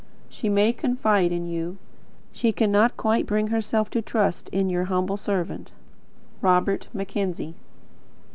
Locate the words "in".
1.31-1.45, 4.49-4.67